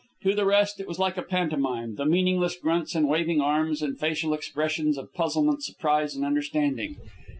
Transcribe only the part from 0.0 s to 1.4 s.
To the rest it was like a